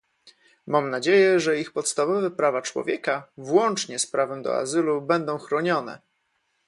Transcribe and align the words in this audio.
Mam 0.67 0.89
nadzieję, 0.89 1.39
że 1.39 1.59
ich 1.59 1.71
podstawowe 1.73 2.31
prawa 2.31 2.61
człowieka, 2.61 3.31
włącznie 3.37 3.99
z 3.99 4.07
prawem 4.07 4.41
do 4.43 4.57
azylu, 4.57 5.01
będą 5.01 5.37
chronione 5.37 5.99